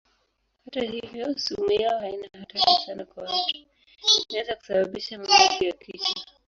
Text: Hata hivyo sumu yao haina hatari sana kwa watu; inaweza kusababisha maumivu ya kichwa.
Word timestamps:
Hata 0.65 0.81
hivyo 0.83 1.37
sumu 1.37 1.71
yao 1.71 1.99
haina 1.99 2.29
hatari 2.39 2.63
sana 2.85 3.05
kwa 3.05 3.23
watu; 3.23 3.55
inaweza 4.29 4.55
kusababisha 4.55 5.17
maumivu 5.19 5.63
ya 5.63 5.73
kichwa. 5.73 6.23